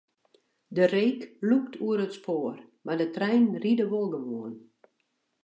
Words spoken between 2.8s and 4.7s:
mar de treinen ride wol gewoan.